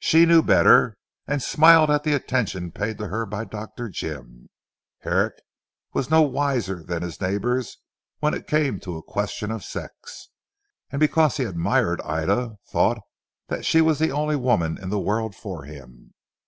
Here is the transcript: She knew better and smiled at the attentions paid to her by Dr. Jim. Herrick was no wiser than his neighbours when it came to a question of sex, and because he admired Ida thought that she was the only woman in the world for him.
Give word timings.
She 0.00 0.26
knew 0.26 0.42
better 0.42 0.96
and 1.28 1.40
smiled 1.40 1.92
at 1.92 2.02
the 2.02 2.12
attentions 2.12 2.72
paid 2.74 2.98
to 2.98 3.06
her 3.06 3.24
by 3.24 3.44
Dr. 3.44 3.88
Jim. 3.88 4.48
Herrick 5.02 5.34
was 5.92 6.10
no 6.10 6.22
wiser 6.22 6.82
than 6.82 7.02
his 7.02 7.20
neighbours 7.20 7.76
when 8.18 8.34
it 8.34 8.48
came 8.48 8.80
to 8.80 8.96
a 8.96 9.02
question 9.04 9.52
of 9.52 9.62
sex, 9.62 10.30
and 10.90 10.98
because 10.98 11.36
he 11.36 11.44
admired 11.44 12.00
Ida 12.00 12.56
thought 12.68 12.98
that 13.46 13.64
she 13.64 13.80
was 13.80 14.00
the 14.00 14.10
only 14.10 14.34
woman 14.34 14.76
in 14.76 14.88
the 14.90 14.98
world 14.98 15.36
for 15.36 15.62
him. 15.62 16.14